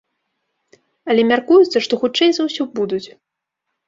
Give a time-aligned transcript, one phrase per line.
[1.13, 3.03] Але мяркуецца, што хутчэй за ўсё будуць.